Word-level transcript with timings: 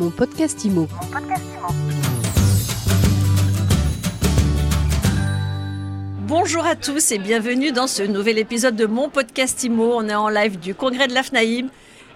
Mon 0.00 0.08
podcast 0.08 0.64
IMO. 0.64 0.88
Bonjour 6.26 6.64
à 6.64 6.74
tous 6.74 7.12
et 7.12 7.18
bienvenue 7.18 7.70
dans 7.70 7.86
ce 7.86 8.04
nouvel 8.04 8.38
épisode 8.38 8.76
de 8.76 8.86
mon 8.86 9.10
podcast 9.10 9.62
IMO. 9.62 9.92
On 9.94 10.08
est 10.08 10.14
en 10.14 10.30
live 10.30 10.58
du 10.58 10.74
congrès 10.74 11.06
de 11.06 11.12
l'AFNAIM 11.12 11.68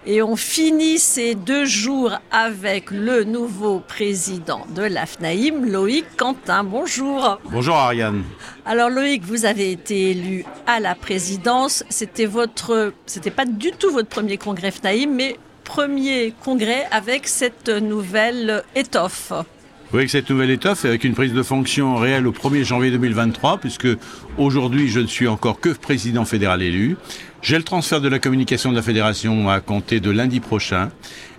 et 0.07 0.23
on 0.23 0.35
finit 0.35 0.99
ces 0.99 1.35
deux 1.35 1.67
jours 1.67 2.13
avec 2.31 2.91
le 2.91 3.25
nouveau 3.25 3.81
président 3.81 4.67
de 4.75 4.85
l'AFNAIM, 4.85 5.67
Loïc 5.67 6.07
Quentin. 6.17 6.65
Bonjour. 6.65 7.39
Bonjour 7.51 7.75
Ariane. 7.75 8.23
Alors 8.65 8.89
Loïc, 8.89 9.23
vous 9.25 9.45
avez 9.45 9.71
été 9.71 10.13
élu 10.13 10.47
à 10.67 10.81
la 10.81 10.95
présidence. 10.95 11.85
C'était 11.91 12.25
votre, 12.25 12.95
c'était 13.05 13.31
pas 13.31 13.45
du 13.45 13.73
tout 13.73 13.91
votre 13.91 14.09
premier 14.09 14.39
congrès 14.39 14.71
FNAIM, 14.71 15.11
mais 15.11 15.37
premier 15.65 16.33
congrès 16.45 16.87
avec 16.91 17.27
cette 17.27 17.69
nouvelle 17.69 18.63
étoffe. 18.77 19.33
Oui, 19.93 20.01
avec 20.01 20.11
cette 20.11 20.31
nouvelle 20.31 20.51
étoffe, 20.51 20.85
avec 20.85 21.05
une 21.05 21.15
prise 21.15 21.33
de 21.33 21.43
fonction 21.43 21.97
réelle 21.97 22.27
au 22.27 22.33
1er 22.33 22.65
janvier 22.65 22.91
2023, 22.91 23.59
puisque 23.59 23.89
aujourd'hui 24.39 24.89
je 24.89 25.01
ne 25.01 25.07
suis 25.07 25.29
encore 25.29 25.61
que 25.61 25.71
président 25.71 26.25
fédéral 26.25 26.63
élu. 26.63 26.97
J'ai 27.43 27.57
le 27.57 27.63
transfert 27.63 28.01
de 28.01 28.09
la 28.09 28.19
communication 28.19 28.71
de 28.71 28.77
la 28.77 28.83
fédération 28.83 29.49
à 29.49 29.61
compter 29.61 30.01
de 30.01 30.11
lundi 30.11 30.41
prochain 30.41 30.91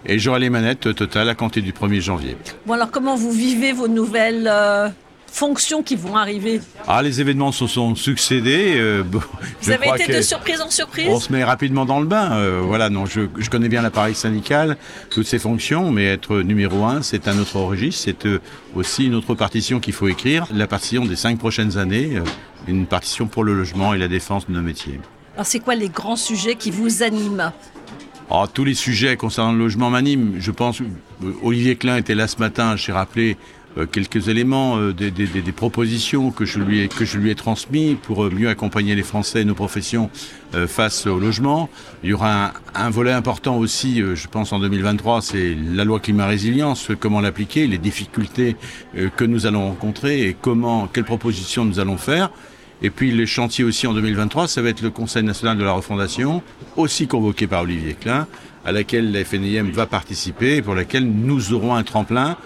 et 0.06 0.20
j'aurai 0.20 0.40
les 0.40 0.50
manettes 0.50 0.94
totales 0.96 1.30
à 1.30 1.36
compter 1.36 1.62
du 1.62 1.72
1er 1.72 2.00
janvier. 2.00 2.38
Bon 2.66 2.74
alors 2.74 2.92
comment 2.92 3.16
vous 3.16 3.32
vivez 3.32 3.74
vos 3.74 3.88
nouvelles 3.88 4.48
euh, 4.52 4.90
fonctions 5.36 5.84
qui 5.84 5.98
vont 5.98 6.16
arriver 6.16 6.62
Ah, 6.88 7.04
les 7.04 7.20
événements 7.20 7.52
se 7.52 7.68
sont 7.68 7.94
succédés. 7.96 8.76
euh, 8.78 9.04
vous 9.62 9.70
avez 9.70 9.90
été 9.90 10.16
de 10.16 10.22
surprise 10.22 10.62
en 10.62 10.70
surprise 10.70 11.08
On 11.10 11.20
se 11.20 11.32
met 11.32 11.44
rapidement 11.44 11.86
dans 11.86 12.00
le 12.00 12.06
bain. 12.06 12.32
Euh, 12.34 12.62
voilà, 12.64 12.90
non, 12.90 13.06
je, 13.06 13.22
je, 13.38 13.50
connais 13.50 13.68
bien 13.68 13.82
l'appareil 13.82 14.16
syndical, 14.16 14.78
toutes 15.10 15.28
ses 15.28 15.40
fonctions, 15.40 15.92
mais 15.92 16.06
être 16.06 16.38
numéro 16.38 16.86
un, 16.86 17.02
c'est 17.02 17.28
un 17.28 17.38
autre 17.38 17.60
registre, 17.60 18.04
c'est 18.06 18.26
euh, 18.26 18.40
aussi 18.76 19.08
une 19.08 19.16
autre 19.16 19.36
partition 19.36 19.82
qu'il 19.82 19.94
faut 19.94 20.08
écrire, 20.08 20.48
la 20.54 20.68
partition 20.68 21.06
des 21.06 21.18
cinq 21.18 21.38
prochaines 21.38 21.78
années, 21.78 22.22
une 22.68 22.86
partition 22.86 23.28
pour 23.28 23.44
le 23.44 23.54
logement 23.56 23.94
et 23.94 23.98
la 23.98 24.08
défense 24.08 24.48
de 24.48 24.54
nos 24.54 24.62
métiers. 24.62 25.02
Alors, 25.36 25.46
c'est 25.46 25.60
quoi 25.60 25.76
les 25.76 25.90
grands 25.90 26.16
sujets 26.16 26.56
qui 26.56 26.72
vous 26.72 27.04
animent 27.04 27.52
Oh, 28.30 28.46
tous 28.52 28.64
les 28.64 28.74
sujets 28.74 29.18
concernant 29.18 29.52
le 29.52 29.60
logement 29.60 29.90
m'animent. 29.90 30.36
Je 30.40 30.50
pense, 30.52 30.82
Olivier 31.44 31.76
Klein 31.76 31.98
était 31.98 32.16
là 32.16 32.28
ce 32.28 32.38
matin, 32.38 32.76
j'ai 32.76 32.92
rappelé 32.92 33.38
quelques 33.92 34.30
éléments, 34.30 34.78
euh, 34.78 34.94
des, 34.94 35.12
des, 35.12 35.28
des, 35.28 35.52
propositions 35.52 36.32
que 36.32 36.46
je 36.46 36.60
lui 36.60 36.82
ai, 36.82 36.88
que 36.88 37.06
je 37.06 37.18
lui 37.18 37.32
ai 37.32 37.36
transmis 37.36 37.96
pour 37.96 38.26
euh, 38.26 38.30
mieux 38.30 38.50
accompagner 38.50 38.96
les 38.96 39.04
Français 39.04 39.42
et 39.42 39.46
nos 39.46 39.56
professions 39.56 40.10
euh, 40.56 40.68
face 40.68 41.06
au 41.06 41.20
logement. 41.20 41.70
Il 42.04 42.12
y 42.12 42.14
aura 42.14 42.46
un, 42.46 42.54
un 42.76 42.90
volet 42.90 43.12
important 43.12 43.58
aussi, 43.58 44.02
euh, 44.02 44.16
je 44.16 44.28
pense 44.28 44.54
en 44.54 44.60
2023, 44.60 45.22
c'est 45.22 45.56
la 45.74 45.84
loi 45.84 46.00
climat 46.00 46.28
résilience, 46.28 46.92
comment 47.00 47.20
l'appliquer, 47.20 47.68
les 47.68 47.78
difficultés 47.78 48.56
euh, 48.96 49.10
que 49.10 49.26
nous 49.26 49.48
allons 49.48 49.68
rencontrer 49.68 50.28
et 50.28 50.36
comment, 50.40 50.88
quelles 50.88 51.04
propositions 51.04 51.66
nous 51.66 51.80
allons 51.80 51.98
faire. 51.98 52.32
Et 52.82 52.90
puis 52.90 53.12
les 53.12 53.26
chantiers 53.26 53.66
aussi 53.66 53.88
en 53.88 53.94
2023, 53.94 54.48
ça 54.48 54.62
va 54.62 54.70
être 54.70 54.82
le 54.82 54.92
Conseil 54.92 55.24
national 55.24 55.58
de 55.58 55.64
la 55.64 55.72
refondation, 55.72 56.42
aussi 56.78 57.08
convoqué 57.08 57.48
par 57.48 57.64
Olivier 57.64 57.96
Klein, 58.00 58.28
à 58.64 58.72
laquelle 58.72 59.12
la 59.12 59.26
FNIM 59.26 59.72
va 59.72 59.88
participer 59.88 60.58
et 60.58 60.62
pour 60.62 60.76
laquelle 60.76 61.06
nous 61.06 61.54
aurons 61.54 61.76
un 61.76 61.84
tremplin 61.84 62.38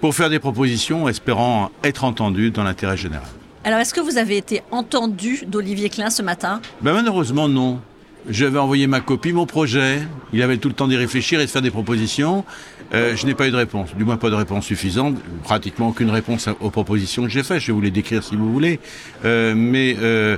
pour 0.00 0.14
faire 0.14 0.30
des 0.30 0.38
propositions, 0.38 1.08
espérant 1.08 1.70
être 1.82 2.04
entendus 2.04 2.50
dans 2.50 2.64
l'intérêt 2.64 2.96
général. 2.96 3.28
Alors, 3.64 3.78
est-ce 3.78 3.94
que 3.94 4.00
vous 4.00 4.18
avez 4.18 4.36
été 4.36 4.62
entendu 4.70 5.44
d'Olivier 5.46 5.88
Klein 5.88 6.10
ce 6.10 6.22
matin? 6.22 6.60
Ben 6.82 6.92
Malheureusement, 6.92 7.48
non. 7.48 7.80
J'avais 8.28 8.58
envoyé 8.58 8.86
ma 8.86 9.00
copie, 9.00 9.32
mon 9.32 9.46
projet. 9.46 10.00
Il 10.32 10.42
avait 10.42 10.56
tout 10.56 10.68
le 10.68 10.74
temps 10.74 10.88
d'y 10.88 10.96
réfléchir 10.96 11.40
et 11.40 11.46
de 11.46 11.50
faire 11.50 11.62
des 11.62 11.70
propositions. 11.70 12.44
Euh, 12.92 13.16
je 13.16 13.26
n'ai 13.26 13.34
pas 13.34 13.48
eu 13.48 13.50
de 13.50 13.56
réponse, 13.56 13.94
du 13.96 14.04
moins 14.04 14.16
pas 14.16 14.30
de 14.30 14.34
réponse 14.34 14.66
suffisante, 14.66 15.16
pratiquement 15.42 15.88
aucune 15.88 16.10
réponse 16.10 16.48
aux 16.60 16.70
propositions 16.70 17.24
que 17.24 17.28
j'ai 17.28 17.42
faites. 17.42 17.60
Je 17.60 17.68
vais 17.68 17.72
vous 17.72 17.80
les 17.80 17.90
décrire 17.90 18.22
si 18.22 18.36
vous 18.36 18.52
voulez. 18.52 18.80
Euh, 19.24 19.54
mais 19.56 19.96
euh, 19.98 20.36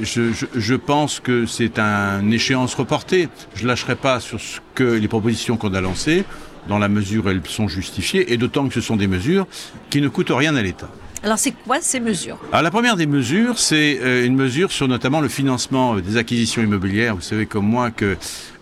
je, 0.00 0.32
je, 0.32 0.46
je, 0.54 0.74
pense 0.74 1.20
que 1.20 1.46
c'est 1.46 1.78
un 1.78 2.30
échéance 2.30 2.74
reportée. 2.74 3.28
Je 3.54 3.64
ne 3.64 3.68
lâcherai 3.68 3.96
pas 3.96 4.20
sur 4.20 4.40
ce 4.40 4.60
que 4.74 4.84
les 4.84 5.08
propositions 5.08 5.56
qu'on 5.56 5.74
a 5.74 5.80
lancées, 5.80 6.24
dans 6.68 6.78
la 6.78 6.88
mesure 6.88 7.26
où 7.26 7.28
elles 7.28 7.42
sont 7.46 7.68
justifiées, 7.68 8.32
et 8.32 8.36
d'autant 8.36 8.68
que 8.68 8.74
ce 8.74 8.80
sont 8.80 8.96
des 8.96 9.06
mesures 9.06 9.46
qui 9.90 10.00
ne 10.00 10.08
coûtent 10.08 10.30
rien 10.30 10.56
à 10.56 10.62
l'État. 10.62 10.88
Alors 11.22 11.38
c'est 11.38 11.52
quoi 11.52 11.78
ces 11.80 11.98
mesures? 11.98 12.38
Alors 12.52 12.62
la 12.62 12.70
première 12.70 12.96
des 12.96 13.06
mesures, 13.06 13.58
c'est 13.58 13.98
euh, 14.00 14.26
une 14.26 14.36
mesure 14.36 14.70
sur 14.70 14.86
notamment 14.86 15.20
le 15.20 15.28
financement 15.28 15.96
des 15.96 16.16
acquisitions 16.18 16.62
immobilières. 16.62 17.14
Vous 17.16 17.22
savez 17.22 17.46
comme 17.46 17.66
moi 17.66 17.90
que 17.90 18.16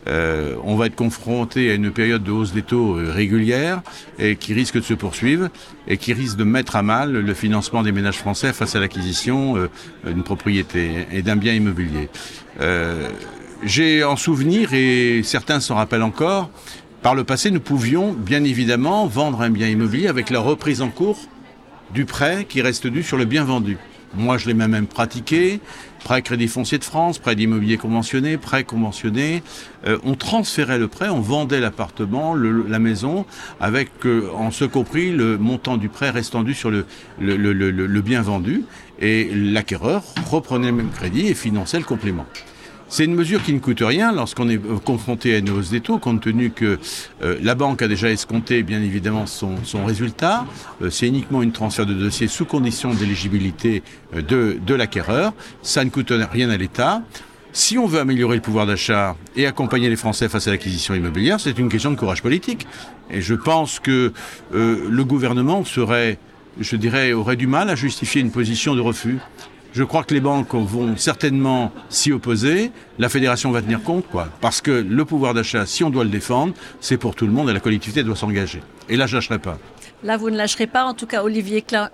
euh, 0.07 0.55
on 0.65 0.77
va 0.77 0.87
être 0.87 0.95
confronté 0.95 1.71
à 1.71 1.75
une 1.75 1.91
période 1.91 2.23
de 2.23 2.31
hausse 2.31 2.53
des 2.53 2.63
taux 2.63 2.97
euh, 2.97 3.11
régulière 3.11 3.83
et 4.19 4.37
qui 4.37 4.55
risque 4.55 4.77
de 4.77 4.83
se 4.83 4.95
poursuivre 4.95 5.49
et 5.89 5.97
qui 5.97 6.13
risque 6.13 6.37
de 6.37 6.45
mettre 6.45 6.77
à 6.77 6.83
mal 6.83 7.13
le 7.13 7.35
financement 7.35 7.83
des 7.83 7.93
ménages 7.93 8.19
français 8.19 8.53
face 8.53 8.77
à 8.77 8.81
l'acquisition 8.81 9.57
euh, 9.57 9.69
d'une 10.07 10.23
propriété 10.23 11.07
et 11.11 11.23
d'un 11.23 11.37
bien 11.37 11.55
immobilier. 11.55 12.09
Euh, 12.61 13.09
J'ai 13.65 14.05
en 14.05 14.17
souvenir, 14.17 14.75
et 14.75 15.23
certains 15.23 15.59
s'en 15.61 15.77
rappellent 15.77 16.03
encore, 16.03 16.51
par 17.05 17.15
le 17.15 17.23
passé, 17.23 17.51
nous 17.51 17.61
pouvions 17.61 18.15
bien 18.15 18.43
évidemment 18.45 19.07
vendre 19.07 19.43
un 19.43 19.51
bien 19.51 19.69
immobilier 19.69 20.07
avec 20.07 20.31
la 20.31 20.41
reprise 20.41 20.81
en 20.81 20.89
cours 20.89 21.19
du 21.93 22.07
prêt 22.07 22.47
qui 22.49 22.63
reste 22.63 22.87
dû 22.87 23.03
sur 23.03 23.19
le 23.19 23.27
bien 23.27 23.45
vendu. 23.45 23.77
Moi, 24.15 24.39
je 24.39 24.47
l'ai 24.47 24.55
même 24.55 24.87
pratiqué. 24.87 25.61
Prêt 26.03 26.23
Crédit 26.23 26.49
Foncier 26.49 26.79
de 26.79 26.85
France, 26.85 27.19
prêt 27.19 27.37
d'immobilier 27.37 27.77
conventionné, 27.77 28.39
prêt 28.39 28.65
conventionné. 28.65 29.43
Euh, 29.87 29.99
on 30.03 30.15
transférait 30.15 30.79
le 30.79 30.89
prêt, 30.89 31.11
on 31.11 31.21
vendait 31.21 31.61
l'appartement, 31.61 32.35
la 32.35 32.79
maison, 32.79 33.27
avec, 33.61 33.91
euh, 34.07 34.31
en 34.35 34.51
ce 34.51 34.65
compris, 34.65 35.11
le 35.11 35.37
montant 35.37 35.77
du 35.77 35.91
prêt 35.91 36.09
restant 36.09 36.43
dû 36.43 36.55
sur 36.55 36.71
le, 36.71 36.87
bien 38.01 38.23
vendu. 38.23 38.65
Et 38.99 39.31
l'acquéreur 39.35 40.03
reprenait 40.31 40.69
le 40.69 40.77
même 40.77 40.91
crédit 40.91 41.27
et 41.27 41.35
finançait 41.35 41.79
le 41.79 41.85
complément. 41.85 42.25
C'est 42.89 43.05
une 43.05 43.15
mesure 43.15 43.43
qui 43.43 43.53
ne 43.53 43.59
coûte 43.59 43.81
rien 43.81 44.13
lorsqu'on 44.13 44.49
est 44.49 44.61
confronté 44.85 45.35
à 45.35 45.39
une 45.39 45.51
hausse 45.51 45.71
des 45.71 45.81
taux, 45.81 45.99
compte 45.99 46.21
tenu 46.21 46.51
que 46.51 46.79
euh, 47.23 47.39
la 47.43 47.55
banque 47.55 47.83
a 47.83 47.89
déjà 47.89 48.11
escompté, 48.11 48.63
bien 48.63 48.83
évidemment, 48.83 49.27
son, 49.27 49.57
résultat. 49.85 50.45
Euh, 50.83 50.91
c'est 50.91 51.09
uniquement 51.09 51.43
une 51.43 51.53
transfert 51.53 51.87
de 51.87 51.95
dossier 51.95 52.29
sous 52.29 52.45
condition 52.45 52.93
d'éligibilité 52.93 53.83
euh, 54.15 54.23
de, 54.23 54.59
de 54.65 54.75
l'acquéreur. 54.75 55.33
Ça 55.63 55.85
ne 55.85 55.91
coûte 55.91 56.13
rien 56.31 56.51
à 56.51 56.57
l'État. 56.57 57.03
Si 57.53 57.79
on 57.79 57.87
veut 57.87 58.01
améliorer 58.01 58.37
le 58.37 58.43
pouvoir 58.43 58.67
d'achat 58.67 59.17
et 59.35 59.47
accompagner 59.47 59.89
les 59.89 59.97
Français 59.97 60.29
face 60.29 60.47
à 60.49 60.51
l'acquisition 60.51 60.95
immobilière, 60.95 61.41
c'est 61.41 61.59
une 61.59 61.69
question 61.69 61.91
de 61.91 61.97
courage 61.97 62.23
politique. 62.23 62.67
Et 63.11 63.21
je 63.21 63.35
pense 63.35 63.79
que 63.79 64.13
le 64.53 65.05
gouvernement 65.05 65.65
serait, 65.65 66.19
je 66.59 66.75
dirais, 66.75 67.13
aurait 67.13 67.37
du 67.37 67.47
mal 67.47 67.71
à 67.71 67.77
justifier 67.77 68.23
une 68.23 68.33
position 68.33 68.75
de 68.75 68.81
refus. 68.81 69.21
Je 69.75 69.83
crois 69.83 70.05
que 70.05 70.15
les 70.15 70.21
banques 70.21 70.55
vont 70.55 70.97
certainement 70.97 71.73
s'y 71.89 72.13
opposer. 72.13 72.71
La 72.97 73.09
fédération 73.09 73.51
va 73.51 73.61
tenir 73.61 73.83
compte, 73.83 74.07
quoi. 74.07 74.29
Parce 74.41 74.61
que 74.61 74.71
le 74.71 75.05
pouvoir 75.05 75.35
d'achat, 75.35 75.67
si 75.67 75.83
on 75.83 75.91
doit 75.91 76.05
le 76.05 76.11
défendre, 76.11 76.55
c'est 76.81 76.97
pour 76.97 77.17
tout 77.17 77.27
le 77.27 77.33
monde 77.33 77.51
et 77.51 77.53
la 77.53 77.59
collectivité 77.59 78.05
doit 78.05 78.15
s'engager. 78.15 78.63
Et 78.89 78.97
là, 78.97 79.09
je 79.09 79.17
lâcherai 79.17 79.41
pas. 79.41 79.59
Là, 80.05 80.17
vous 80.17 80.31
ne 80.31 80.37
lâcherez 80.37 80.69
pas. 80.69 80.85
En 80.85 80.95
tout 80.95 81.07
cas, 81.07 81.25
Olivier 81.25 81.61
Klein 81.61 81.91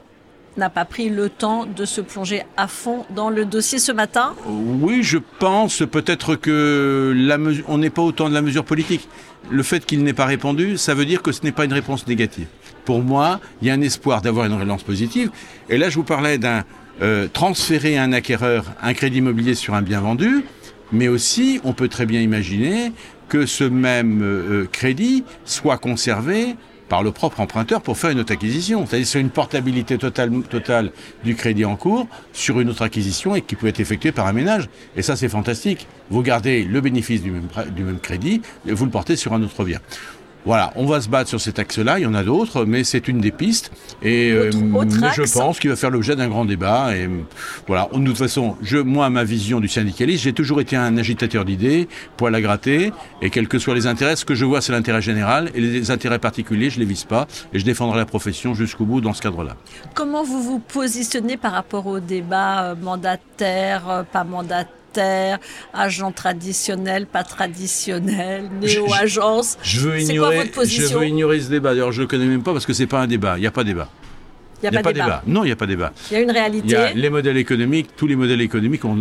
n'a 0.58 0.68
pas 0.68 0.84
pris 0.84 1.08
le 1.08 1.30
temps 1.30 1.64
de 1.64 1.86
se 1.86 2.02
plonger 2.02 2.42
à 2.58 2.68
fond 2.68 3.06
dans 3.16 3.30
le 3.30 3.46
dossier 3.46 3.78
ce 3.78 3.92
matin 3.92 4.34
Oui, 4.46 5.02
je 5.02 5.16
pense 5.38 5.82
peut-être 5.90 6.34
que 6.34 7.14
la 7.16 7.38
mesure, 7.38 7.64
on 7.66 7.78
n'est 7.78 7.88
pas 7.88 8.02
autant 8.02 8.28
de 8.28 8.34
la 8.34 8.42
mesure 8.42 8.66
politique. 8.66 9.08
Le 9.50 9.62
fait 9.62 9.86
qu'il 9.86 10.04
n'ait 10.04 10.12
pas 10.12 10.26
répondu, 10.26 10.76
ça 10.76 10.92
veut 10.92 11.06
dire 11.06 11.22
que 11.22 11.32
ce 11.32 11.44
n'est 11.44 11.52
pas 11.52 11.64
une 11.64 11.72
réponse 11.72 12.06
négative. 12.06 12.48
Pour 12.84 13.02
moi, 13.02 13.40
il 13.62 13.68
y 13.68 13.70
a 13.70 13.74
un 13.74 13.80
espoir 13.80 14.20
d'avoir 14.20 14.44
une 14.44 14.60
relance 14.60 14.82
positive. 14.82 15.30
Et 15.70 15.78
là, 15.78 15.88
je 15.88 15.94
vous 15.94 16.04
parlais 16.04 16.36
d'un 16.36 16.64
euh, 17.02 17.28
transférer 17.32 17.96
à 17.96 18.02
un 18.02 18.12
acquéreur 18.12 18.64
un 18.82 18.94
crédit 18.94 19.18
immobilier 19.18 19.54
sur 19.54 19.74
un 19.74 19.82
bien 19.82 20.00
vendu, 20.00 20.44
mais 20.92 21.08
aussi 21.08 21.60
on 21.64 21.72
peut 21.72 21.88
très 21.88 22.06
bien 22.06 22.20
imaginer 22.20 22.92
que 23.28 23.46
ce 23.46 23.64
même 23.64 24.22
euh, 24.22 24.66
crédit 24.70 25.24
soit 25.44 25.78
conservé 25.78 26.56
par 26.90 27.04
le 27.04 27.12
propre 27.12 27.40
emprunteur 27.40 27.80
pour 27.80 27.96
faire 27.96 28.10
une 28.10 28.18
autre 28.18 28.32
acquisition. 28.32 28.84
C'est-à-dire 28.84 29.06
c'est 29.06 29.20
une 29.20 29.30
portabilité 29.30 29.96
totale, 29.96 30.42
totale 30.42 30.90
du 31.24 31.36
crédit 31.36 31.64
en 31.64 31.76
cours 31.76 32.08
sur 32.32 32.60
une 32.60 32.68
autre 32.68 32.82
acquisition 32.82 33.36
et 33.36 33.42
qui 33.42 33.54
peut 33.54 33.68
être 33.68 33.80
effectuée 33.80 34.12
par 34.12 34.26
un 34.26 34.32
ménage. 34.32 34.68
Et 34.96 35.02
ça, 35.02 35.14
c'est 35.14 35.28
fantastique. 35.28 35.86
Vous 36.10 36.22
gardez 36.22 36.64
le 36.64 36.80
bénéfice 36.80 37.22
du 37.22 37.30
même, 37.30 37.48
du 37.74 37.84
même 37.84 38.00
crédit 38.00 38.42
et 38.66 38.72
vous 38.72 38.84
le 38.84 38.90
portez 38.90 39.14
sur 39.14 39.32
un 39.32 39.42
autre 39.42 39.64
bien. 39.64 39.78
Voilà, 40.46 40.72
on 40.76 40.86
va 40.86 41.00
se 41.00 41.08
battre 41.08 41.28
sur 41.28 41.40
cet 41.40 41.58
axe-là, 41.58 41.98
il 41.98 42.02
y 42.02 42.06
en 42.06 42.14
a 42.14 42.22
d'autres, 42.22 42.64
mais 42.64 42.82
c'est 42.84 43.08
une 43.08 43.20
des 43.20 43.30
pistes. 43.30 43.70
Et 44.02 44.32
autre, 44.34 44.58
autre 44.74 44.96
mais 45.00 45.08
je 45.14 45.32
pense 45.32 45.58
qu'il 45.58 45.70
va 45.70 45.76
faire 45.76 45.90
l'objet 45.90 46.16
d'un 46.16 46.28
grand 46.28 46.44
débat. 46.44 46.96
Et 46.96 47.08
voilà, 47.66 47.88
de 47.92 48.04
toute 48.04 48.16
façon, 48.16 48.56
je, 48.62 48.78
moi, 48.78 49.10
ma 49.10 49.24
vision 49.24 49.60
du 49.60 49.68
syndicalisme, 49.68 50.22
j'ai 50.24 50.32
toujours 50.32 50.60
été 50.60 50.76
un 50.76 50.96
agitateur 50.96 51.44
d'idées, 51.44 51.88
poil 52.16 52.34
à 52.34 52.40
gratter, 52.40 52.92
et 53.20 53.30
quels 53.30 53.48
que 53.48 53.58
soient 53.58 53.74
les 53.74 53.86
intérêts, 53.86 54.16
ce 54.16 54.24
que 54.24 54.34
je 54.34 54.44
vois, 54.44 54.60
c'est 54.60 54.72
l'intérêt 54.72 55.02
général, 55.02 55.50
et 55.54 55.60
les 55.60 55.90
intérêts 55.90 56.18
particuliers, 56.18 56.70
je 56.70 56.78
les 56.78 56.86
vise 56.86 57.04
pas, 57.04 57.26
et 57.52 57.58
je 57.58 57.64
défendrai 57.64 57.98
la 57.98 58.06
profession 58.06 58.54
jusqu'au 58.54 58.84
bout 58.84 59.00
dans 59.00 59.12
ce 59.12 59.22
cadre-là. 59.22 59.56
Comment 59.94 60.24
vous 60.24 60.42
vous 60.42 60.58
positionnez 60.58 61.36
par 61.36 61.52
rapport 61.52 61.86
au 61.86 62.00
débat 62.00 62.74
mandataire, 62.74 64.04
pas 64.12 64.24
mandataire? 64.24 64.66
Statutaire, 64.90 65.38
agent 65.72 66.12
traditionnel, 66.12 67.06
pas 67.06 67.24
traditionnel, 67.24 68.50
néo-agence. 68.60 69.58
Je, 69.62 69.80
veux 69.80 70.00
ignorer, 70.00 70.50
je 70.64 70.94
veux 70.94 71.06
ignorer 71.06 71.40
ce 71.40 71.50
débat. 71.50 71.70
D'ailleurs, 71.70 71.92
je 71.92 71.98
ne 71.98 72.04
le 72.04 72.08
connais 72.08 72.26
même 72.26 72.42
pas 72.42 72.52
parce 72.52 72.66
que 72.66 72.72
c'est 72.72 72.86
pas 72.86 73.00
un 73.00 73.06
débat. 73.06 73.38
Il 73.38 73.40
n'y 73.40 73.46
a 73.46 73.50
pas 73.50 73.62
de 73.62 73.68
débat. 73.68 73.88
Il 74.62 74.68
n'y 74.68 74.76
a, 74.76 74.82
pas, 74.82 74.92
de 74.92 74.98
débat. 74.98 75.22
Non, 75.26 75.42
il 75.42 75.46
n'y 75.46 75.52
a 75.52 75.56
pas 75.56 75.66
débat. 75.66 75.90
Il 76.10 76.14
y 76.14 76.16
a 76.18 76.20
une 76.20 76.30
réalité. 76.30 76.66
Il 76.68 76.72
y 76.72 76.76
a 76.76 76.92
les 76.92 77.08
modèles 77.08 77.38
économiques, 77.38 77.88
tous 77.96 78.06
les 78.06 78.14
modèles 78.14 78.42
économiques 78.42 78.84
ont, 78.84 78.98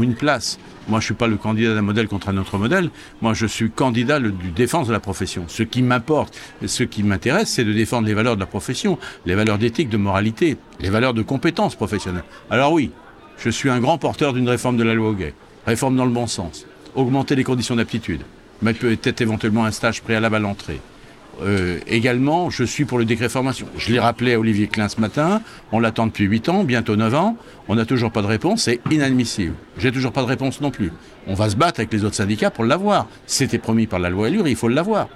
une 0.00 0.14
place. 0.14 0.58
Moi, 0.88 1.00
je 1.00 1.04
ne 1.04 1.06
suis 1.06 1.14
pas 1.14 1.26
le 1.26 1.36
candidat 1.36 1.74
d'un 1.74 1.82
modèle 1.82 2.08
contre 2.08 2.30
un 2.30 2.38
autre 2.38 2.56
modèle. 2.56 2.88
Moi, 3.20 3.34
je 3.34 3.44
suis 3.44 3.70
candidat 3.70 4.18
du 4.18 4.50
défense 4.56 4.88
de 4.88 4.94
la 4.94 5.00
profession. 5.00 5.44
Ce 5.48 5.62
qui 5.62 5.82
m'importe, 5.82 6.34
ce 6.64 6.82
qui 6.82 7.02
m'intéresse, 7.02 7.50
c'est 7.50 7.64
de 7.64 7.74
défendre 7.74 8.08
les 8.08 8.14
valeurs 8.14 8.36
de 8.36 8.40
la 8.40 8.46
profession, 8.46 8.98
les 9.26 9.34
valeurs 9.34 9.58
d'éthique, 9.58 9.90
de 9.90 9.98
moralité, 9.98 10.56
les 10.80 10.88
valeurs 10.88 11.12
de 11.12 11.20
compétences 11.20 11.74
professionnelles. 11.74 12.24
Alors 12.48 12.72
oui, 12.72 12.90
je 13.40 13.50
suis 13.50 13.70
un 13.70 13.80
grand 13.80 13.98
porteur 13.98 14.32
d'une 14.32 14.48
réforme 14.48 14.76
de 14.76 14.84
la 14.84 14.94
loi 14.94 15.14
Gay. 15.14 15.34
Réforme 15.66 15.96
dans 15.96 16.04
le 16.04 16.10
bon 16.10 16.26
sens. 16.26 16.66
Augmenter 16.94 17.34
les 17.34 17.44
conditions 17.44 17.76
d'aptitude. 17.76 18.22
Mettre 18.62 18.80
peut-être 18.80 19.20
éventuellement 19.22 19.64
un 19.64 19.70
stage 19.70 20.02
préalable 20.02 20.36
à 20.36 20.38
l'entrée 20.38 20.80
euh, 21.42 21.78
également, 21.86 22.50
je 22.50 22.64
suis 22.64 22.84
pour 22.84 22.98
le 22.98 23.04
décret 23.04 23.28
formation. 23.28 23.66
Je 23.78 23.92
l'ai 23.92 23.98
rappelé 23.98 24.34
à 24.34 24.40
Olivier 24.40 24.66
Klein 24.66 24.88
ce 24.88 25.00
matin, 25.00 25.40
on 25.72 25.80
l'attend 25.80 26.06
depuis 26.06 26.24
8 26.24 26.48
ans, 26.50 26.64
bientôt 26.64 26.96
9 26.96 27.14
ans, 27.14 27.36
on 27.68 27.76
n'a 27.76 27.86
toujours 27.86 28.10
pas 28.10 28.20
de 28.20 28.26
réponse, 28.26 28.64
c'est 28.64 28.80
inadmissible. 28.90 29.54
J'ai 29.78 29.90
toujours 29.90 30.12
pas 30.12 30.20
de 30.20 30.26
réponse 30.26 30.60
non 30.60 30.70
plus. 30.70 30.92
On 31.26 31.34
va 31.34 31.48
se 31.48 31.56
battre 31.56 31.80
avec 31.80 31.92
les 31.92 32.04
autres 32.04 32.16
syndicats 32.16 32.50
pour 32.50 32.64
l'avoir. 32.64 33.08
C'était 33.26 33.58
promis 33.58 33.86
par 33.86 34.00
la 34.00 34.10
loi 34.10 34.26
Allure, 34.26 34.48
il 34.48 34.56
faut 34.56 34.68
l'avoir. 34.68 35.08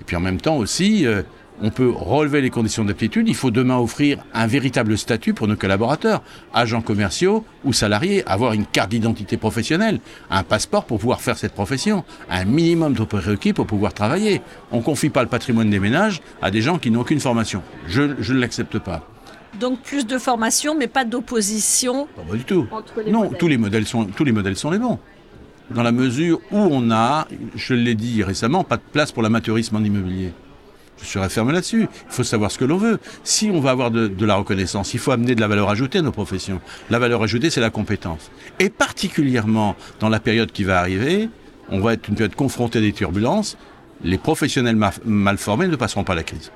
Et 0.00 0.04
puis 0.04 0.16
en 0.16 0.20
même 0.20 0.40
temps 0.40 0.56
aussi, 0.56 1.06
euh, 1.06 1.22
on 1.62 1.70
peut 1.70 1.90
relever 1.90 2.40
les 2.40 2.50
conditions 2.50 2.84
d'aptitude. 2.84 3.28
Il 3.28 3.34
faut 3.34 3.50
demain 3.50 3.78
offrir 3.78 4.18
un 4.34 4.46
véritable 4.46 4.98
statut 4.98 5.34
pour 5.34 5.48
nos 5.48 5.56
collaborateurs, 5.56 6.22
agents 6.52 6.82
commerciaux 6.82 7.44
ou 7.64 7.72
salariés, 7.72 8.26
avoir 8.26 8.52
une 8.52 8.66
carte 8.66 8.90
d'identité 8.90 9.36
professionnelle, 9.36 10.00
un 10.30 10.42
passeport 10.42 10.84
pour 10.84 10.98
pouvoir 10.98 11.20
faire 11.20 11.38
cette 11.38 11.52
profession, 11.52 12.04
un 12.30 12.44
minimum 12.44 12.94
de 12.94 13.04
prérequis 13.04 13.52
pour 13.52 13.66
pouvoir 13.66 13.94
travailler. 13.94 14.42
On 14.70 14.78
ne 14.78 14.82
confie 14.82 15.08
pas 15.08 15.22
le 15.22 15.28
patrimoine 15.28 15.70
des 15.70 15.80
ménages 15.80 16.20
à 16.42 16.50
des 16.50 16.60
gens 16.60 16.78
qui 16.78 16.90
n'ont 16.90 17.00
aucune 17.00 17.20
formation. 17.20 17.62
Je, 17.86 18.02
ne 18.02 18.38
l'accepte 18.38 18.78
pas. 18.78 19.08
Donc 19.58 19.80
plus 19.80 20.06
de 20.06 20.18
formation, 20.18 20.76
mais 20.76 20.86
pas 20.86 21.04
d'opposition. 21.04 22.08
Pas 22.14 22.36
du 22.36 22.44
tout. 22.44 22.66
non, 23.08 23.30
tous 23.30 23.48
les 23.48 23.56
modèles 23.56 23.86
sont 23.86 24.04
tous 24.04 24.24
les 24.24 24.32
modèles 24.32 24.56
sont 24.56 24.70
les 24.70 24.78
bons. 24.78 24.98
Dans 25.70 25.82
la 25.82 25.92
mesure 25.92 26.40
où 26.52 26.58
on 26.58 26.90
a, 26.90 27.26
je 27.56 27.74
l'ai 27.74 27.94
dit 27.94 28.22
récemment, 28.22 28.62
pas 28.62 28.76
de 28.76 28.82
place 28.92 29.10
pour 29.10 29.22
l'amateurisme 29.22 29.76
en 29.76 29.82
immobilier. 29.82 30.32
Je 31.06 31.12
serai 31.12 31.28
ferme 31.28 31.52
là-dessus. 31.52 31.82
Il 31.82 32.12
faut 32.12 32.24
savoir 32.24 32.50
ce 32.50 32.58
que 32.58 32.64
l'on 32.64 32.76
veut. 32.76 32.98
Si 33.22 33.50
on 33.52 33.60
va 33.60 33.70
avoir 33.70 33.90
de, 33.90 34.26
la 34.26 34.34
reconnaissance, 34.34 34.92
il 34.92 35.00
faut 35.00 35.12
amener 35.12 35.34
de 35.34 35.40
la 35.40 35.48
valeur 35.48 35.70
ajoutée 35.70 35.98
à 35.98 36.02
nos 36.02 36.12
professions. 36.12 36.60
La 36.90 36.98
valeur 36.98 37.22
ajoutée, 37.22 37.50
c'est 37.50 37.60
la 37.60 37.70
compétence. 37.70 38.30
Et 38.58 38.70
particulièrement 38.70 39.76
dans 40.00 40.08
la 40.08 40.20
période 40.20 40.50
qui 40.52 40.64
va 40.64 40.80
arriver, 40.80 41.28
on 41.70 41.80
va 41.80 41.94
être 41.94 42.08
une 42.08 42.16
à 42.22 42.80
des 42.80 42.92
turbulences. 42.92 43.56
Les 44.02 44.18
professionnels 44.18 44.78
mal 45.04 45.38
formés 45.38 45.68
ne 45.68 45.76
passeront 45.76 46.04
pas 46.04 46.14
la 46.14 46.22
crise. 46.22 46.50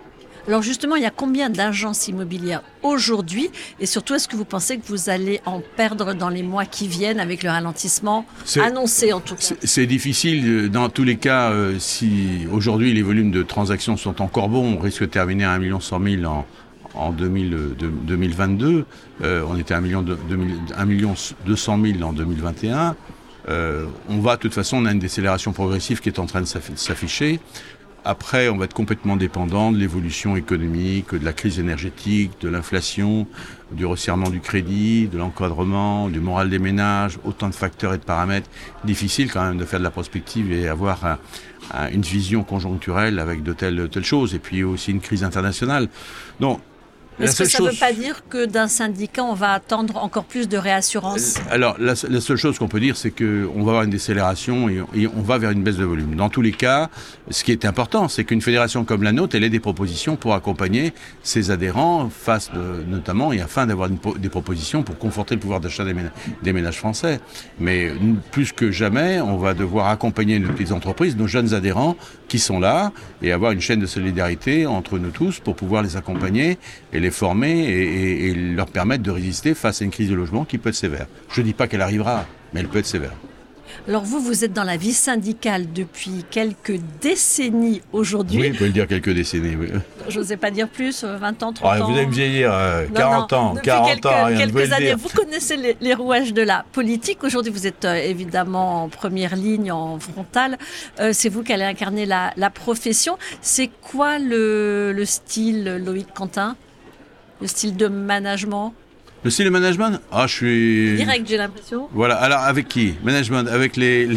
Alors 0.50 0.62
justement, 0.62 0.97
il 0.97 1.02
y 1.05 1.06
a 1.06 1.12
combien 1.12 1.49
d'agences 1.49 2.08
immobilières 2.08 2.62
aujourd'hui? 2.82 3.50
Et 3.79 3.87
surtout, 3.87 4.17
est-ce 4.17 4.26
que 4.26 4.35
vous 4.35 4.44
pensez 4.44 4.79
que 4.79 4.87
vous 4.88 5.08
allez 5.08 5.41
en 5.47 5.62
perdre 5.76 6.12
dans 6.12 6.29
les 6.29 6.43
mois 6.43 6.64
qui 6.64 6.88
viennent 6.88 7.20
avec 7.20 7.44
le 7.44 7.50
ralentissement 7.50 8.26
annoncé 8.61 9.12
en 9.12 9.20
tout 9.20 9.37
cas? 9.37 9.55
C'est 9.62 9.87
difficile. 9.87 10.44
Euh, 10.44 10.69
dans 10.69 10.88
tous 10.88 11.05
les 11.05 11.19
cas, 11.19 11.52
euh, 11.52 11.79
si 11.79 12.49
aujourd'hui 12.50 12.93
les 12.93 13.02
volumes 13.02 13.31
de 13.31 13.44
transactions 13.44 13.97
sont 13.97 14.20
encore 14.20 14.49
bons, 14.49 14.76
on 14.76 14.81
risque 14.81 15.02
de 15.02 15.06
terminer 15.06 15.44
à 15.44 15.52
1 15.52 15.61
million 15.61 15.79
100 15.79 16.02
000 16.02 16.25
en, 16.25 16.44
en 16.94 17.12
2022. 17.12 18.87
Euh, 19.23 19.44
on 19.49 19.56
était 19.56 19.75
à 19.75 19.76
1 19.76 19.81
million, 19.82 20.05
1 20.76 20.85
million 20.85 21.14
200 21.46 21.79
000 21.81 22.03
en 22.03 22.12
2021. 22.12 22.96
on 23.46 24.19
va, 24.19 24.35
de 24.35 24.41
toute 24.41 24.55
façon, 24.55 24.79
on 24.79 24.87
a 24.87 24.91
une 24.91 24.99
décélération 24.99 25.53
progressive 25.53 26.00
qui 26.00 26.08
est 26.08 26.19
en 26.19 26.26
train 26.26 26.41
de 26.41 26.46
s'afficher. 26.75 27.38
Après, 28.05 28.49
on 28.49 28.56
va 28.56 28.64
être 28.64 28.75
complètement 28.75 29.17
dépendant 29.17 29.73
de 29.73 29.76
l'évolution 29.76 30.35
économique, 30.35 31.14
de 31.14 31.25
la 31.25 31.35
crise 31.35 31.58
énergétique, 31.58 32.32
de 32.41 32.49
l'inflation, 32.49 33.26
du 33.73 33.85
resserrement 33.85 34.31
du 34.31 34.41
crédit, 34.41 35.06
de 35.06 35.19
l'encadrement, 35.19 36.08
du 36.08 36.19
moral 36.19 36.49
des 36.49 36.58
ménages, 36.58 37.19
autant 37.25 37.49
de 37.49 37.55
facteurs 37.55 37.93
et 37.93 37.99
de 37.99 38.02
paramètres. 38.02 38.49
Difficile 38.85 39.31
quand 39.31 39.44
même 39.44 39.58
de 39.58 39.67
faire 39.67 39.81
de 39.81 39.85
la 39.85 39.91
prospective 39.91 40.50
et 40.50 40.67
avoir 40.67 41.19
une 41.93 42.00
vision 42.00 42.43
conjoncturelle 42.43 43.19
avec 43.19 43.43
de 43.43 43.52
telles, 43.52 43.91
choses. 44.03 44.35
Et 44.35 44.38
puis 44.38 44.64
aussi 44.64 44.93
une 44.93 45.00
crise 45.00 45.23
internationale. 45.23 45.88
Donc, 46.41 46.61
est-ce 47.20 47.43
que 47.43 47.49
ça 47.49 47.62
ne 47.62 47.69
veut 47.69 47.76
pas 47.78 47.93
dire 47.93 48.22
que 48.28 48.46
d'un 48.46 48.69
syndicat, 48.69 49.22
on 49.22 49.34
va 49.34 49.52
attendre 49.52 49.96
encore 49.96 50.25
plus 50.25 50.49
de 50.49 50.56
réassurance? 50.56 51.34
Alors, 51.50 51.76
la, 51.78 51.94
seule 51.94 52.37
chose 52.37 52.58
qu'on 52.58 52.69
peut 52.69 52.81
dire, 52.81 52.96
c'est 52.96 53.11
qu'on 53.11 53.62
va 53.62 53.70
avoir 53.70 53.82
une 53.82 53.90
décélération 53.90 54.69
et, 54.69 55.06
on 55.06 55.22
va 55.22 55.38
vers 55.38 55.50
une 55.50 55.62
baisse 55.62 55.76
de 55.76 55.84
volume. 55.84 56.14
Dans 56.14 56.28
tous 56.28 56.43
les 56.43 56.52
cas, 56.52 56.88
ce 57.31 57.44
qui 57.44 57.52
est 57.52 57.64
important, 57.64 58.08
c'est 58.08 58.25
qu'une 58.25 58.40
fédération 58.40 58.84
comme 58.84 59.02
la 59.02 59.12
nôtre, 59.12 59.37
elle 59.37 59.44
ait 59.44 59.50
des 59.50 59.61
propositions 59.61 60.17
pour 60.17 60.34
accompagner 60.34 60.93
ses 61.22 61.50
adhérents 61.50 62.11
face 62.11 62.50
notamment 62.88 63.32
et 63.32 63.40
afin 63.40 63.67
d'avoir 63.67 63.88
des 63.88 64.28
propositions 64.28 64.82
pour 64.82 64.99
conforter 64.99 65.34
le 65.34 65.40
pouvoir 65.40 65.61
d'achat 65.61 65.84
des, 65.84 66.52
ménages, 66.52 66.78
français. 66.78 67.20
Mais 67.58 67.93
plus 68.31 68.52
que 68.52 68.70
jamais, 68.70 69.20
on 69.20 69.37
va 69.37 69.55
devoir 69.55 69.88
accompagner 69.88 70.38
nos 70.38 70.49
petites 70.50 70.72
entreprises, 70.72 71.17
nos 71.17 71.26
jeunes 71.26 71.55
adhérents 71.55 71.96
qui 72.28 72.38
sont 72.38 72.61
là 72.61 72.93
et 73.22 73.32
avoir 73.32 73.52
une 73.52 73.61
chaîne 73.61 73.81
de 73.81 73.87
solidarité 73.87 74.67
entre 74.67 74.99
nous 74.99 75.11
tous 75.11 75.40
pour 75.40 75.56
pouvoir 75.56 75.82
les 75.82 75.96
accompagner 75.96 76.58
et 76.93 77.00
les 77.00 77.09
former 77.10 77.68
et, 77.68 78.34
leur 78.34 78.66
permettre 78.66 79.02
de 79.02 79.10
résister 79.10 79.54
face 79.54 79.82
à 79.82 79.84
une 79.84 79.90
crise 79.90 80.10
de 80.10 80.14
logement 80.14 80.44
qui 80.44 80.58
peut 80.58 80.70
être 80.70 80.74
sévère. 80.74 81.06
Je 81.30 81.40
ne 81.40 81.46
dis 81.46 81.54
pas 81.54 81.68
qu'elle 81.68 81.82
arrivera, 81.82 82.26
mais 82.52 82.60
elle 82.60 82.68
peut 82.68 82.78
être 82.78 82.86
sévère. 82.86 83.12
Alors 83.88 84.04
vous, 84.04 84.20
vous 84.20 84.44
êtes 84.44 84.52
dans 84.52 84.64
la 84.64 84.76
vie 84.76 84.92
syndicale 84.92 85.72
depuis 85.72 86.24
quelques 86.30 86.78
décennies 87.00 87.82
aujourd'hui. 87.92 88.40
Oui, 88.40 88.50
on 88.54 88.58
peut 88.58 88.66
le 88.66 88.72
dire 88.72 88.86
quelques 88.86 89.10
décennies, 89.10 89.56
oui. 89.56 89.68
Je 90.08 90.18
n'osais 90.18 90.36
pas 90.36 90.50
dire 90.50 90.68
plus, 90.68 91.04
20 91.04 91.42
ans, 91.42 91.52
30 91.52 91.62
ans. 91.62 91.86
Vous 91.86 91.96
allez 91.96 92.06
me 92.06 92.12
vieillir, 92.12 92.50
40 92.94 93.32
euh, 93.32 93.36
ans, 93.36 93.54
40 93.62 93.88
quelques, 93.88 94.06
ans, 94.06 94.24
rien 94.26 94.38
quelques 94.38 94.72
années. 94.72 94.94
Vous 94.94 95.08
connaissez 95.08 95.76
les, 95.80 95.94
rouages 95.94 96.32
de 96.32 96.42
la 96.42 96.64
politique. 96.72 97.24
Aujourd'hui, 97.24 97.52
vous 97.52 97.66
êtes 97.66 97.84
euh, 97.84 97.94
évidemment 97.94 98.84
en 98.84 98.88
première 98.88 99.36
ligne, 99.36 99.72
en 99.72 99.98
frontale. 99.98 100.58
Euh, 101.00 101.10
c'est 101.12 101.28
vous 101.28 101.42
qui 101.42 101.52
allez 101.52 101.64
incarner 101.64 102.06
la, 102.06 102.32
profession. 102.50 103.16
C'est 103.40 103.70
quoi 103.80 104.18
le, 104.18 104.92
le 104.92 105.04
style, 105.04 105.80
Loïc 105.84 106.12
Quentin? 106.12 106.56
Le 107.40 107.46
style 107.46 107.76
de 107.76 107.88
management 107.88 108.75
le 109.22 109.28
style 109.28 109.44
de 109.44 109.50
management 109.50 110.00
Ah, 110.10 110.26
je 110.26 110.32
suis. 110.34 110.96
Direct, 110.96 111.28
j'ai 111.28 111.37
l'impression. 111.37 111.88
Voilà, 111.92 112.14
alors 112.16 112.38
avec 112.38 112.69
qui? 112.69 112.94
Management 113.04 113.48
Avec 113.48 113.76
les. 113.76 114.08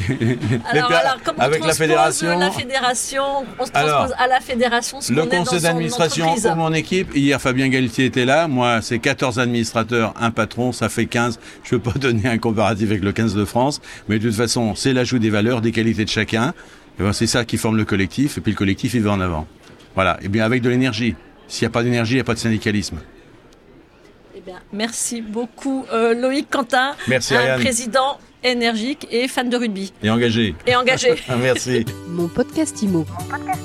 alors, 0.72 0.92
alors, 0.94 1.18
comment 1.26 1.40
avec 1.40 1.66
la 1.66 1.74
fédération 1.74 2.40
La 2.40 2.52
fédération, 2.52 3.24
on 3.60 3.66
se 3.66 3.72
transpose 3.72 4.16
à 4.18 4.28
la 4.28 4.40
fédération 4.40 5.02
ce 5.02 5.12
Le 5.12 5.26
conseil 5.26 5.60
d'administration 5.60 6.36
pour 6.36 6.56
mon 6.56 6.72
équipe. 6.72 7.14
Hier, 7.14 7.42
Fabien 7.42 7.68
Galtier 7.68 8.06
était 8.06 8.24
là. 8.24 8.48
Moi, 8.48 8.82
c'est 8.82 9.00
14 9.00 9.40
administrateurs, 9.40 10.14
un 10.18 10.32
patron, 10.32 10.72
ça 10.72 10.88
fait 10.88 11.06
15. 11.06 11.38
Je 11.66 11.76
ne 11.76 11.82
peux 11.82 11.92
pas 11.92 12.00
donner 12.00 12.30
un 12.30 12.38
comparatif 12.38 12.90
avec 12.90 13.04
le 13.04 13.12
15 13.12 13.36
de 13.36 13.44
France. 13.44 13.82
Mais 14.08 14.20
de 14.20 14.30
toute 14.30 14.38
façon, 14.38 14.74
c'est 14.74 14.94
l'ajout 14.94 15.20
des 15.20 15.30
valeurs, 15.30 15.60
des 15.60 15.74
qualités 15.74 16.06
de 16.06 16.10
chacun. 16.10 16.54
Et 16.98 17.04
ben, 17.04 17.12
c'est 17.12 17.28
ça 17.28 17.44
qui 17.44 17.58
forme 17.58 17.76
le 17.76 17.84
collectif. 17.84 18.38
Et 18.38 18.42
puis 18.42 18.54
le 18.54 18.58
collectif, 18.58 18.94
il 18.94 19.04
va 19.04 19.12
en 19.12 19.20
avant. 19.20 19.48
Voilà. 19.96 20.18
Et 20.22 20.30
bien 20.30 20.46
avec 20.46 20.62
de 20.62 20.70
l'énergie. 20.70 21.16
S'il 21.50 21.66
n'y 21.66 21.68
a 21.68 21.72
pas 21.72 21.84
d'énergie, 21.84 22.14
il 22.14 22.18
n'y 22.18 22.22
a 22.22 22.24
pas 22.24 22.36
de 22.36 22.40
syndicalisme. 22.40 23.00
Merci 24.72 25.22
beaucoup 25.22 25.86
euh, 25.92 26.14
Loïc 26.14 26.50
Quentin, 26.50 26.96
merci, 27.08 27.36
un 27.36 27.58
président 27.58 28.18
énergique 28.44 29.08
et 29.12 29.28
fan 29.28 29.50
de 29.50 29.58
rugby. 29.58 29.94
Et 30.04 30.10
engagé. 30.10 30.56
Et 30.68 30.76
engagé. 30.76 31.16
merci. 31.42 31.86
Mon 32.08 32.28
podcast 32.28 32.82
Imo. 32.82 33.06
Mon 33.10 33.26
podcast 33.26 33.63